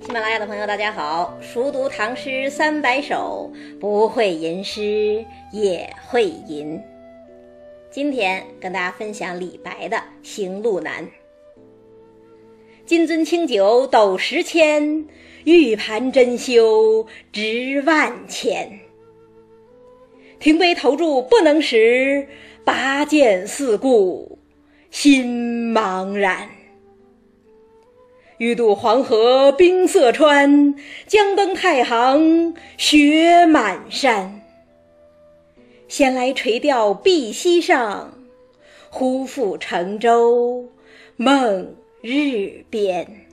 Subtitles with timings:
[0.00, 1.38] 喜马拉雅的朋友，大家好！
[1.40, 6.80] 熟读唐诗三百首，不会吟诗也会吟。
[7.90, 11.04] 今天跟大家分享李白的《行路难》：
[12.84, 15.06] 金樽清酒斗十千，
[15.44, 18.80] 玉盘珍羞值万钱。
[20.40, 22.26] 停杯投箸不能食，
[22.64, 24.38] 拔剑四顾
[24.90, 26.48] 心茫然。
[28.38, 30.76] 欲渡黄河冰塞川，
[31.08, 34.42] 将登太行雪满山。
[35.88, 38.16] 闲来垂钓碧溪上，
[38.90, 40.68] 忽复乘舟
[41.16, 43.26] 梦日边。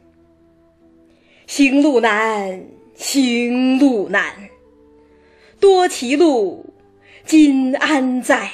[1.46, 4.50] 行路难，行路难，
[5.60, 6.66] 多歧路，
[7.24, 8.50] 今安在？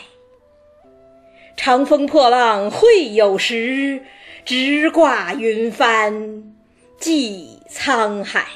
[1.55, 4.03] 长风破浪会有时。
[4.43, 6.55] 直挂云帆
[6.97, 8.47] 济沧海。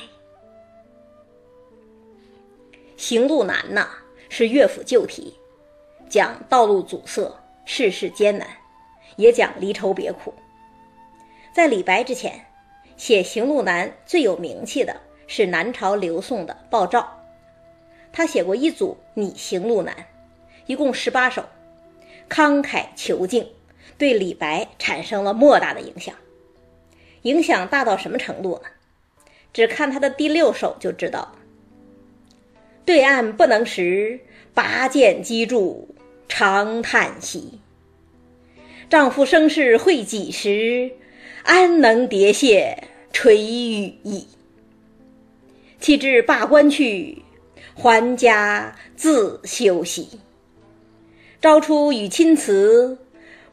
[2.97, 3.87] 行路难呐，
[4.27, 5.35] 是乐府旧题，
[6.09, 7.31] 讲道路阻塞，
[7.65, 8.47] 世事艰难，
[9.15, 10.33] 也讲离愁别苦。
[11.53, 12.47] 在李白之前，
[12.97, 17.23] 写行路难最有名气的是南朝刘宋的鲍照，
[18.11, 19.95] 他写过一组《拟行路难》，
[20.65, 21.45] 一共十八首，
[22.27, 23.47] 慷慨遒劲。
[23.97, 26.15] 对李白产生了莫大的影响，
[27.21, 28.69] 影响大到什么程度呢？
[29.53, 31.33] 只看他的第六首就知道。
[32.85, 34.19] 对岸不能识，
[34.53, 35.95] 拔剑击筑
[36.27, 37.59] 长叹息。
[38.89, 40.91] 丈夫生世会几时？
[41.43, 44.27] 安能叠谢垂羽翼？
[45.79, 47.23] 弃置罢官去，
[47.73, 50.19] 还家自修息。
[51.41, 52.97] 朝出与亲辞。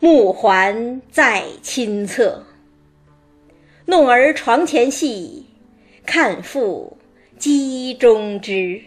[0.04, 2.44] 暮还在亲侧，
[3.86, 5.46] 弄儿床前戏，
[6.04, 6.96] 看妇
[7.38, 8.82] 机中知。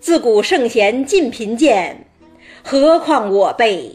[0.00, 2.06] 自古圣贤尽贫贱，
[2.64, 3.94] 何况我辈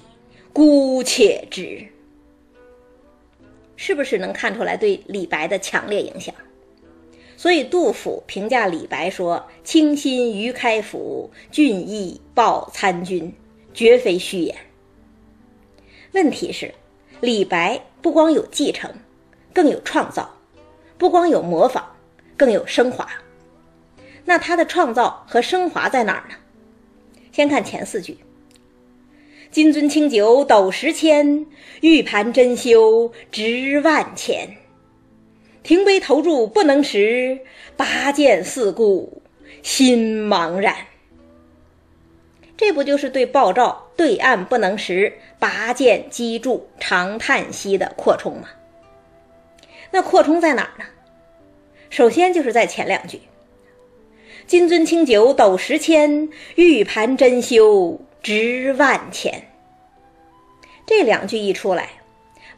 [0.54, 1.88] 孤且直？
[3.76, 6.36] 是不是能看出来对李白的强烈影响？
[7.36, 13.34] 所以杜甫评价李白说：“清新于开府，俊逸报参军，
[13.74, 14.56] 绝非虚言。”
[16.14, 16.74] 问题是，
[17.22, 18.92] 李白不光有继承，
[19.54, 20.24] 更有创造；
[20.98, 21.86] 不光有模仿，
[22.36, 23.08] 更有升华。
[24.26, 26.36] 那他的创造和升华在哪儿呢？
[27.32, 28.18] 先看前四句
[29.52, 31.46] ：“金樽清酒斗十千，
[31.80, 34.58] 玉盘珍羞值万钱。
[35.64, 37.40] 停杯投箸不能食，
[37.78, 39.22] 拔剑四顾
[39.64, 40.76] 心茫然。”
[42.62, 48.50] 这不就是对鲍照“对岸不能识，拔剑击筑长叹息”的扩充吗？
[49.90, 50.86] 那扩充在哪儿呢？
[51.90, 53.20] 首先就是在前两句
[54.46, 59.48] ：“金樽清酒斗十千，玉盘珍羞值万钱。”
[60.86, 61.90] 这两句一出来，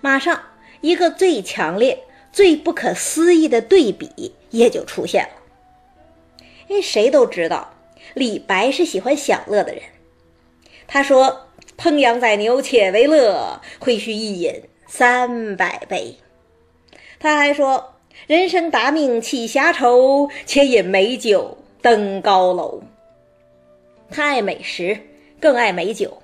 [0.02, 0.38] 马上
[0.82, 2.04] 一个最强烈、
[2.34, 6.44] 最不可思议的对比也就出现了。
[6.68, 7.74] 因为谁都知道，
[8.14, 9.82] 李白是喜欢享乐的人。
[10.94, 14.54] 他说：“烹羊宰牛且为乐，会须一饮
[14.86, 16.16] 三百杯。”
[17.20, 17.96] 他还说
[18.28, 22.80] ：“人生达命岂暇愁，且饮美酒登高楼。”
[24.12, 24.96] 他爱美食，
[25.42, 26.22] 更爱美酒，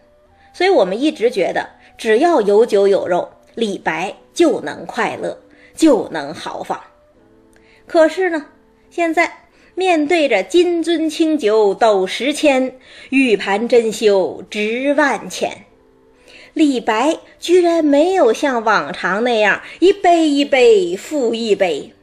[0.53, 5.36] 所以我们一直觉得，只要有酒有肉，李白就能快乐，
[5.75, 6.80] 就能豪放。
[7.88, 8.46] 可是呢，
[8.91, 9.38] 现在。
[9.79, 12.75] 面对着金樽清酒斗十千，
[13.12, 15.63] 玉盘珍羞值万钱，
[16.51, 21.94] 李白居然没有像往常那样一杯一杯复一杯，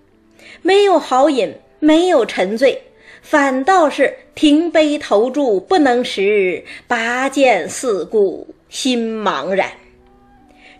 [0.62, 2.80] 没有豪饮，没有沉醉，
[3.20, 9.70] 反倒是停杯投箸不能食，拔剑四顾心茫然。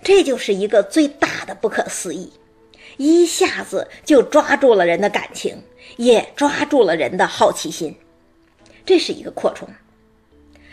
[0.03, 2.33] 这就是一个最大的不可思议。
[2.97, 5.63] 一下子就抓住了人的感情，
[5.97, 7.97] 也抓住了人的好奇心，
[8.85, 9.69] 这是一个扩充。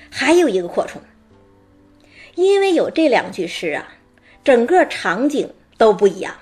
[0.09, 1.01] 还有一个扩充，
[2.35, 3.95] 因为有这两句诗啊，
[4.43, 6.39] 整个场景都不一样了。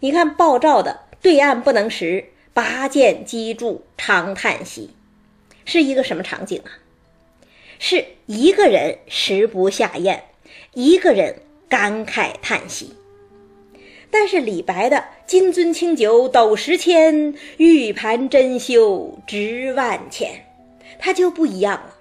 [0.00, 4.90] 你看鲍照的“对岸不能识，拔剑击筑长叹息”，
[5.66, 6.80] 是一个什么场景啊？
[7.78, 10.24] 是一个人食不下咽，
[10.74, 12.94] 一个人感慨叹息。
[14.10, 20.46] 但是李白的“金樽清酒斗十千，玉盘珍羞值万钱”，
[20.98, 21.94] 他就不一样了。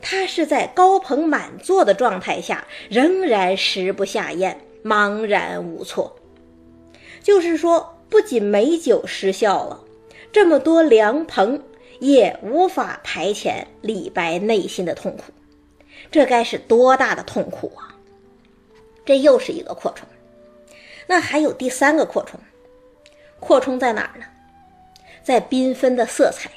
[0.00, 6.16] 他是在高朋满座的状态下，仍然食不下咽，茫然无措。
[7.20, 9.82] 就是说，不仅美酒失效了，
[10.32, 11.60] 这么多良朋
[11.98, 15.24] 也无法排遣李白内心的痛苦，
[16.12, 17.98] 这该是多大的痛苦啊！
[19.04, 20.08] 这又是一个扩充。
[21.08, 22.38] 那还有第三个扩充，
[23.40, 24.26] 扩充在哪儿呢？
[25.24, 26.50] 在缤纷的色彩。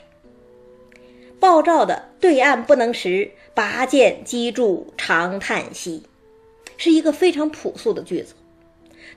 [1.40, 6.04] 鲍照的“对岸不能识，拔剑击筑长叹息”，
[6.78, 8.36] 是一个非常朴素的句子，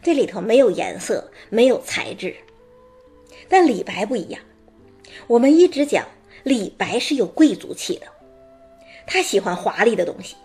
[0.02, 2.34] 这里头没有颜色，没有材质。
[3.48, 4.40] 但李白不一样，
[5.26, 6.06] 我们一直讲
[6.44, 8.06] 李白是有贵族气的，
[9.06, 10.36] 他喜欢华丽的东西，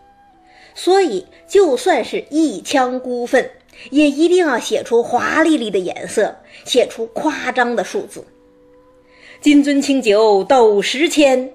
[0.76, 3.50] 所以就算是一腔孤愤，
[3.92, 6.36] 也一定要写出华丽丽的颜色，
[6.66, 8.26] 写出夸张的数字。
[9.42, 11.52] 金樽清酒斗十千。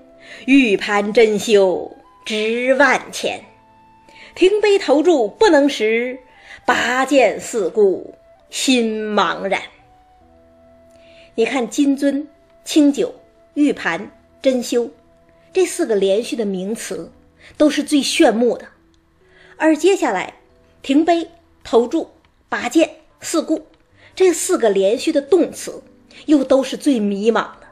[0.46, 3.44] 玉盘珍羞值万钱，
[4.34, 6.18] 停杯投箸不能食，
[6.66, 8.14] 拔剑四顾
[8.50, 9.60] 心茫然。
[11.34, 12.26] 你看，金樽、
[12.64, 13.14] 清酒、
[13.52, 14.10] 玉盘、
[14.42, 14.90] 珍羞，
[15.52, 17.12] 这四个连续的名词
[17.56, 18.66] 都是最炫目的，
[19.56, 20.34] 而接下来，
[20.82, 21.28] 停杯、
[21.64, 22.10] 投注、
[22.48, 22.88] 拔剑、
[23.20, 23.66] 四顾，
[24.14, 25.82] 这四个连续的动词
[26.26, 27.66] 又都是最迷茫的。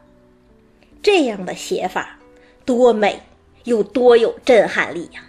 [1.00, 2.18] 这样的写法。
[2.64, 3.20] 多美，
[3.64, 5.24] 又多有震撼力呀！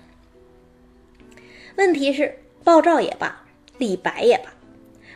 [1.75, 3.43] 问题是，鲍照也罢，
[3.79, 4.53] 李白也罢，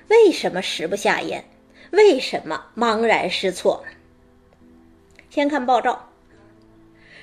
[0.07, 1.45] 为什么食不下咽？
[1.91, 3.83] 为什么茫然失措？
[5.29, 6.09] 先看鲍照：“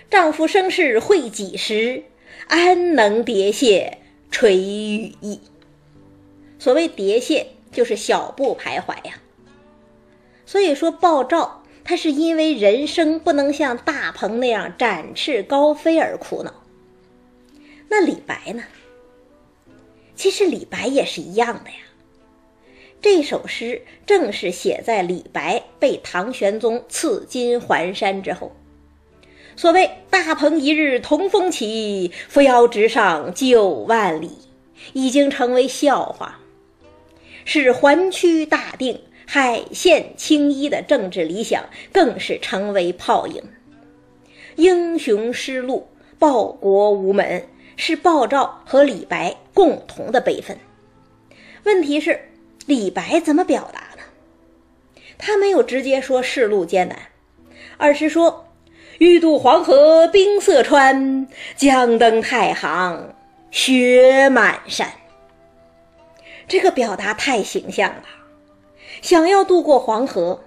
[0.08, 2.04] 丈夫生事会几时？
[2.46, 3.98] 安能迭谢
[4.30, 5.40] 垂羽翼？”
[6.64, 9.20] 所谓迭谢，就是小步徘徊呀。
[10.46, 11.62] 所以说，鲍照。
[11.84, 16.54] 他是因为人生不能像大鹏那样展翅高飞而苦恼。
[17.90, 18.62] 那李白呢？
[20.16, 21.76] 其实李白也是一样的呀。
[23.02, 28.50] 这首诗正是写在李白被唐玄宗赐金环山之后。
[29.54, 34.30] 所谓“大鹏一日同风起，扶摇直上九万里”，
[34.94, 36.40] 已经成为笑话，
[37.44, 39.00] 是环区大定。
[39.26, 43.42] 海县青衣的政治理想更是成为泡影。
[44.56, 45.88] 英雄失路，
[46.18, 50.58] 报国无门，是鲍照和李白共同的悲愤。
[51.64, 52.20] 问题是，
[52.66, 54.02] 李白怎么表达呢？
[55.16, 56.98] 他没有直接说世路艰难，
[57.78, 58.46] 而是说
[58.98, 61.26] 欲渡黄河冰塞川，
[61.56, 63.14] 将登太行
[63.50, 64.86] 雪满山。
[66.46, 68.04] 这个表达太形象了。
[69.02, 70.44] 想要渡过黄河，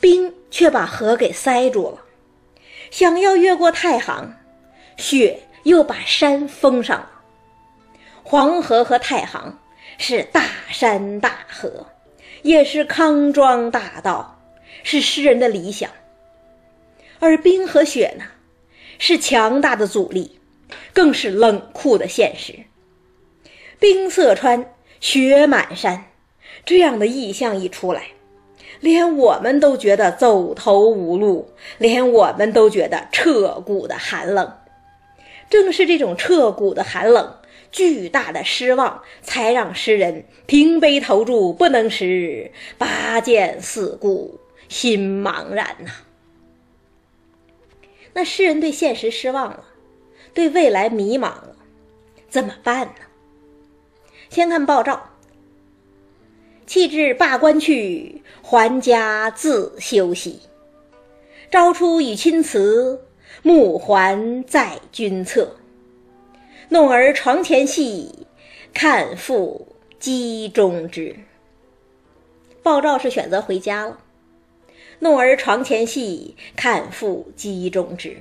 [0.00, 1.98] 冰却把河给塞住了；
[2.90, 4.34] 想要越过太行，
[4.96, 7.10] 雪又把山封上了。
[8.22, 9.58] 黄河和太行
[9.98, 11.86] 是大山大河，
[12.42, 14.40] 也是康庄大道，
[14.82, 15.90] 是诗人的理想；
[17.18, 18.24] 而冰和雪呢，
[18.98, 20.38] 是强大的阻力，
[20.92, 22.54] 更是冷酷的现实。
[23.78, 26.04] 冰塞川，雪满山。
[26.64, 28.08] 这样的意象一出来，
[28.80, 34.52] 连我们都觉得走投无路，连我们都觉得彻骨的寒冷。
[35.48, 37.34] 正是这种彻骨的寒冷、
[37.72, 44.38] 巨大的失望，才让诗人停杯投箸不能食，拔剑四顾
[44.68, 45.90] 心茫然呐。
[48.12, 49.64] 那诗人对现实失望了，
[50.34, 51.56] 对未来迷茫了，
[52.28, 53.06] 怎么办呢？
[54.30, 55.10] 先看鲍照。
[56.64, 60.38] 弃置罢官去，还家自休息。
[61.50, 63.02] 朝出与亲辞，
[63.42, 65.56] 暮还在君侧。
[66.68, 68.24] 弄儿床前戏，
[68.72, 69.66] 看复
[69.98, 71.16] 机中枝。
[72.62, 73.98] 鲍照是选择回家了。
[75.00, 78.16] 弄儿床前戏，看复机中枝。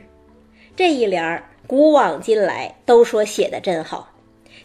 [0.75, 4.11] 这一联儿，古往今来都说写的真好，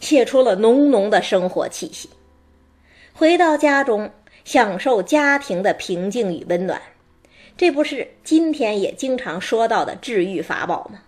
[0.00, 2.08] 写出了浓浓的生活气息。
[3.12, 4.10] 回到家中，
[4.44, 6.82] 享受家庭的平静与温暖，
[7.56, 11.02] 这不是今天也经常说到的治愈法宝吗？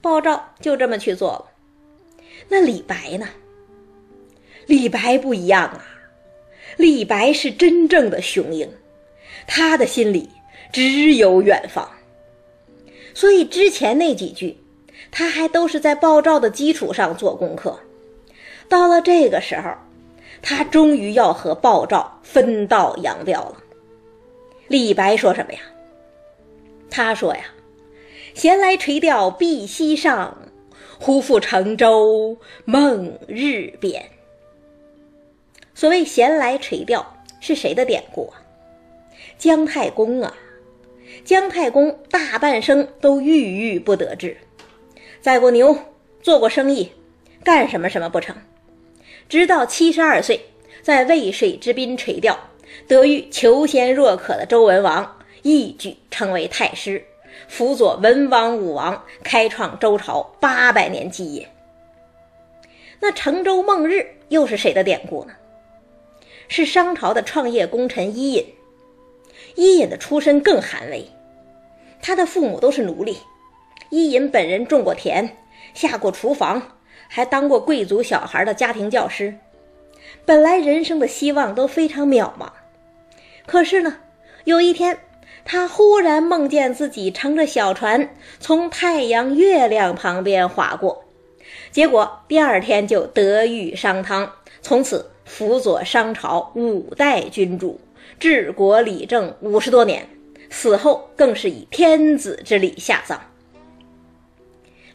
[0.00, 1.46] 鲍照就这么去做了。
[2.48, 3.28] 那李白呢？
[4.66, 5.86] 李白不一样啊，
[6.76, 8.68] 李白是真正的雄鹰，
[9.46, 10.28] 他的心里
[10.72, 11.88] 只有远方。
[13.14, 14.58] 所以之前那几句，
[15.10, 17.78] 他还都是在鲍照的基础上做功课，
[18.68, 19.70] 到了这个时候。
[20.42, 23.56] 他终于要和鲍照分道扬镳了。
[24.68, 25.60] 李白说什么呀？
[26.90, 27.44] 他说呀
[28.34, 30.36] ：“闲来垂钓碧溪上，
[31.00, 34.08] 忽复乘舟梦日边。”
[35.74, 37.04] 所谓“闲来垂钓”，
[37.40, 38.38] 是谁的典故啊？
[39.38, 40.32] 姜太公啊！
[41.24, 44.36] 姜太公大半生都郁郁不得志，
[45.26, 45.76] 宰过牛，
[46.22, 46.88] 做过生意，
[47.42, 48.36] 干什么什么不成？
[49.28, 50.40] 直到七十二岁，
[50.82, 52.38] 在渭水之滨垂钓，
[52.86, 57.04] 得遇求贤若渴的周文王，一举成为太师，
[57.48, 61.48] 辅佐文王、武王，开创周朝八百年基业。
[63.00, 65.32] 那成周梦日又是谁的典故呢？
[66.46, 68.46] 是商朝的创业功臣伊尹。
[69.56, 71.04] 伊尹的出身更寒微，
[72.00, 73.18] 他的父母都是奴隶。
[73.90, 75.36] 伊尹本人种过田，
[75.74, 76.76] 下过厨房，
[77.08, 79.34] 还当过贵族小孩的家庭教师。
[80.24, 82.48] 本来人生的希望都非常渺茫。
[83.46, 83.98] 可是呢，
[84.44, 84.98] 有一天，
[85.44, 91.04] 他忽然梦见自己乘着小船从太阳、月亮旁边划过，
[91.70, 94.30] 结果第二天就得遇商汤，
[94.62, 97.80] 从此辅佐商朝五代君主。
[98.18, 100.08] 治国理政五十多年，
[100.48, 103.20] 死后更是以天子之礼下葬。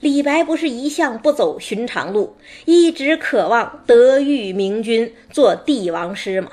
[0.01, 6.49] 李白不是一向不走寻常路，一直渴望得遇明君，做帝王师吗？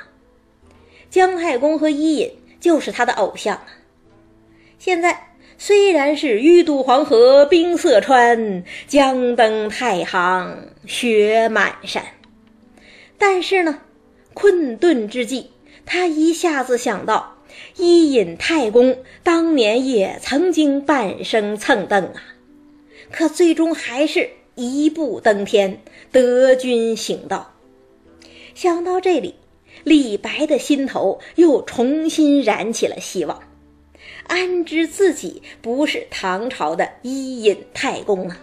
[1.08, 3.66] 姜太公和伊尹就是他的偶像啊！
[4.78, 12.04] 现在虽然是欲渡黄河冰塞川，将登太行雪满山，
[13.16, 13.80] 但是呢，
[14.34, 15.52] 困顿之际。
[15.86, 17.38] 他一下子想到，
[17.76, 22.22] 伊尹太公当年也曾经半生蹭蹬啊，
[23.10, 25.80] 可最终还是一步登天，
[26.12, 27.52] 得君行道。
[28.54, 29.36] 想到这里，
[29.84, 33.42] 李白的心头又重新燃起了希望。
[34.26, 38.40] 安知自己不是唐朝的伊尹太公啊？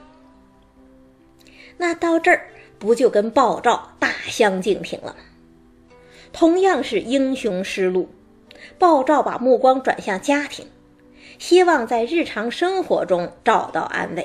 [1.78, 2.48] 那到这儿
[2.80, 5.16] 不就跟鲍照大相径庭了吗？
[6.34, 8.10] 同样是英雄失路，
[8.80, 10.68] 鲍照把目光转向家庭，
[11.38, 14.24] 希望在日常生活中找到安慰；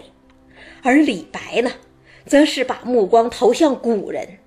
[0.82, 1.70] 而李白呢，
[2.26, 4.38] 则是把目光投向古人，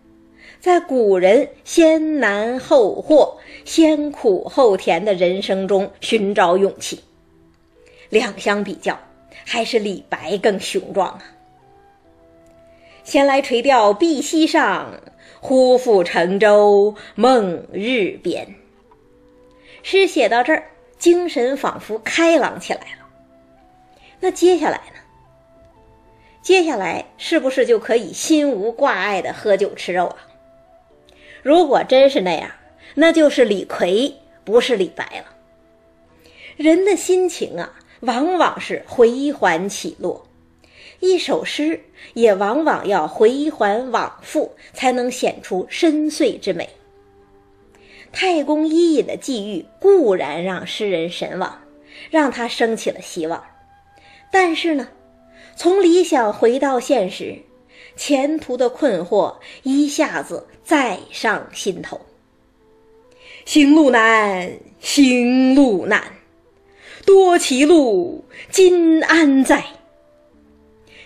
[0.60, 7.02] 在古人先难后获、先苦后甜的人生中寻找勇气。
[8.10, 9.00] 两相比较，
[9.46, 11.24] 还是李白更雄壮啊！
[13.04, 15.02] 闲来垂钓碧溪上。
[15.46, 18.56] 忽复乘舟梦日边。
[19.82, 20.64] 诗写到这儿，
[20.98, 23.10] 精神仿佛开朗起来了。
[24.22, 24.80] 那接下来？
[26.44, 30.18] 接下来是不是就可以心无挂碍的喝酒吃肉了？
[31.42, 32.52] 如果真是那样，
[32.96, 35.34] 那就是李逵，不是李白了。
[36.58, 40.28] 人的心情啊，往往是回环起落。
[41.00, 41.82] 一首诗
[42.14, 46.70] 也往往要回环往复，才能显出深邃之美。
[48.12, 51.62] 太公伊尹的际遇固然让诗人神往，
[52.12, 53.44] 让他升起了希望，
[54.30, 54.90] 但是呢，
[55.56, 57.40] 从理想回到现实，
[57.96, 62.02] 前途的困惑一下子再上心头。
[63.46, 66.02] 行路难，行路难，
[67.06, 69.66] 多歧路，今安在？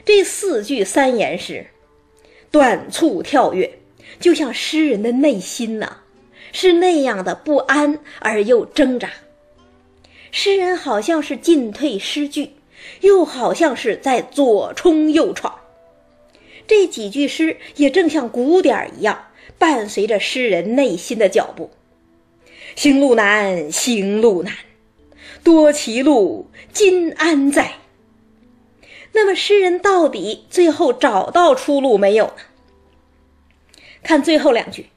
[0.06, 1.68] 这四句三言诗，
[2.52, 3.80] 短促跳跃，
[4.20, 5.98] 就像诗人的内心呐，
[6.54, 9.10] 是那样的不安而又挣扎。
[10.32, 12.52] 诗人好像是进退失据，
[13.02, 15.60] 又好像是在左冲右闯。
[16.68, 19.28] 这几句诗也正像鼓点一样，
[19.58, 21.72] 伴随着诗人内心的脚步。
[22.76, 24.54] 行路难，行路难，
[25.44, 27.76] 多歧路，今安在？
[29.14, 32.34] 那么诗人到底最后找到出路没有呢？
[34.04, 34.88] 看最后两句：“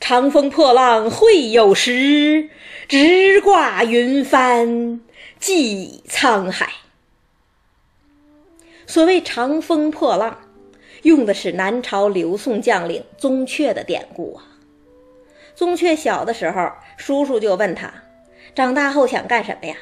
[0.00, 2.48] 长风破浪会有时，
[2.88, 5.00] 直挂云帆
[5.40, 6.70] 济沧海。”
[8.86, 10.38] 所谓“长风破浪”，
[11.02, 14.44] 用的是南朝刘宋将领宗悫的典故啊。
[15.54, 17.92] 宗悫小的时候，叔叔就问他
[18.54, 19.76] ：“长大后想干什么呀？”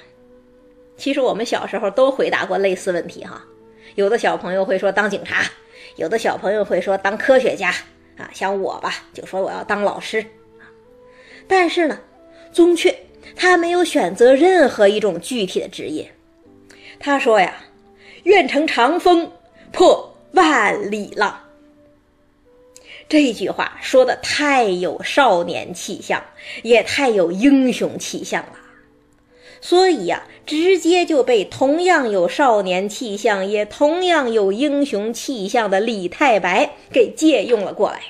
[0.98, 3.44] 其实我们小时候都回答过类似问题哈，
[3.94, 5.44] 有的小朋友会说当警察，
[5.96, 7.72] 有的小朋友会说当科学家
[8.16, 10.26] 啊，像我吧就说我要当老师。
[11.46, 12.00] 但是呢，
[12.52, 12.92] 宗悫
[13.36, 16.12] 他没有选择任何一种具体的职业，
[16.98, 17.54] 他说呀，
[18.24, 19.30] 愿乘长风
[19.72, 21.40] 破万里浪。
[23.08, 26.22] 这句话说的太有少年气象，
[26.62, 28.52] 也太有英雄气象了。
[29.60, 38.02] 所以呀，直接就被同样有少年气象，也同样有英雄气象的李太白给借用了过来。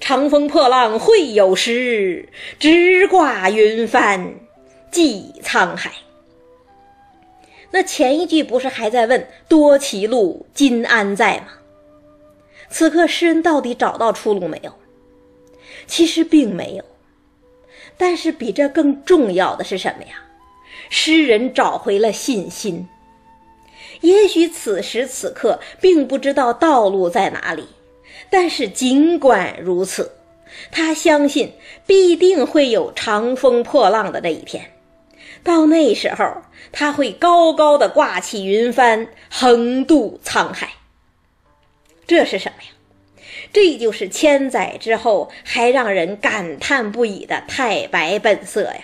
[0.00, 4.34] 长风破浪会有时，直挂云帆
[4.90, 5.92] 济沧海。
[7.70, 11.48] 那前一句不是还在问多歧路，今安在吗？
[12.68, 14.72] 此刻诗人到底找到出路没有？
[15.86, 16.84] 其实并没有。
[17.98, 20.22] 但是比这更重要的是什么呀？
[20.90, 22.88] 诗人找回了信心。
[24.02, 27.66] 也许此时此刻并不知道道路在哪里，
[28.30, 30.12] 但是尽管如此，
[30.70, 31.52] 他相信
[31.86, 34.72] 必定会有长风破浪的那一天。
[35.42, 36.42] 到那时候，
[36.72, 40.70] 他会高高的挂起云帆，横渡沧海。
[42.06, 42.68] 这是什么呀？
[43.52, 48.80] 这就是千载之后还让人感叹不已的太白本色呀！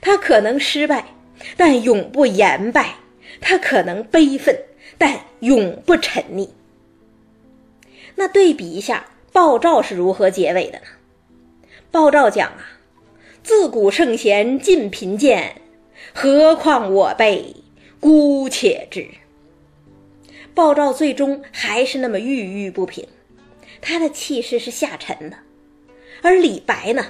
[0.00, 1.14] 他可能失败，
[1.56, 2.96] 但永不言败；
[3.40, 4.58] 他可能悲愤，
[4.98, 6.48] 但永不沉溺。
[8.16, 10.84] 那对比一下，鲍照是如何结尾的呢？
[11.90, 12.78] 鲍照讲啊，
[13.42, 15.60] 自古圣贤尽贫贱，
[16.14, 17.54] 何况我辈
[18.00, 19.06] 姑且之。
[20.54, 23.06] 鲍照最终还是那么郁郁不平。
[23.80, 25.36] 他的气势是下沉的，
[26.22, 27.06] 而李白呢？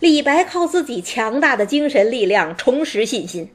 [0.00, 3.48] 李白靠自己强大的精神力量重拾信心。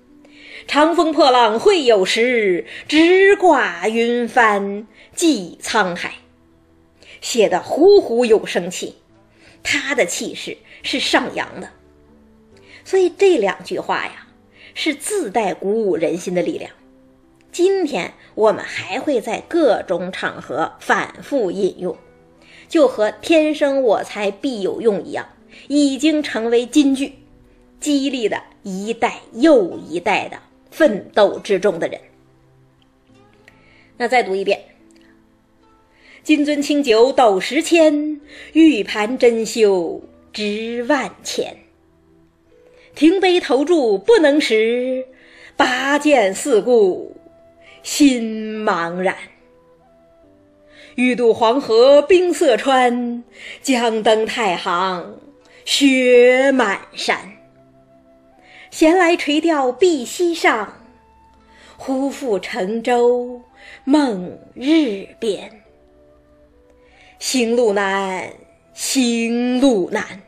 [0.65, 6.13] 长风破浪会有时，直挂云帆济沧海。
[7.27, 8.95] 写的呼呼有生气，
[9.61, 11.69] 他的气势是上扬的。
[12.85, 14.27] 所以这两句话呀，
[14.73, 16.71] 是自带鼓舞人心的力量。
[17.51, 21.97] 今天我们还会在各种场合反复引用。
[22.69, 25.27] 就和“天生我材必有用”一样，
[25.67, 27.13] 已经成为金句，
[27.81, 30.39] 激励的一代又一代的
[30.71, 31.99] 奋斗之中的人。
[33.97, 34.61] 那再读一遍
[36.27, 38.19] ：“金樽清酒斗十千，
[38.51, 40.01] 玉盘珍羞
[40.33, 41.55] 值万钱。
[42.93, 45.05] 停杯投箸不能食，
[45.55, 47.15] 拔剑四顾
[47.81, 49.15] 心茫然。”
[50.95, 53.23] 欲渡黄河冰塞川，
[53.61, 55.17] 将登太行
[55.63, 57.17] 雪满山。
[58.69, 60.73] 闲来垂钓碧溪上，
[61.77, 63.41] 忽复乘舟
[63.85, 65.49] 梦日边。
[67.19, 68.33] 行路难，
[68.73, 70.21] 行路难，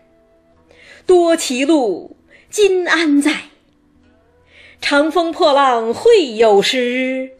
[1.05, 2.17] 多歧路，
[2.49, 3.33] 今安在？
[4.81, 7.31] 长风破浪会有时，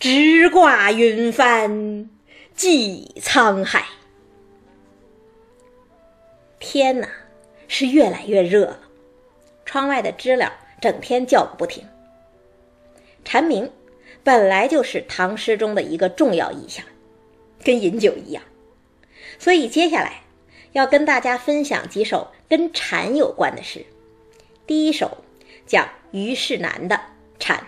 [0.00, 2.10] 直挂云帆。
[2.54, 3.84] 济沧海，
[6.58, 7.06] 天呐，
[7.68, 8.80] 是越来越热了。
[9.64, 11.86] 窗外的知了整天叫个不停。
[13.24, 13.70] 蝉鸣
[14.24, 16.84] 本来就是唐诗中的一个重要意象，
[17.62, 18.42] 跟饮酒一样。
[19.38, 20.22] 所以接下来
[20.72, 23.84] 要跟大家分享几首跟禅有关的诗。
[24.66, 25.18] 第一首
[25.66, 27.00] 讲虞世南的
[27.38, 27.66] 禅。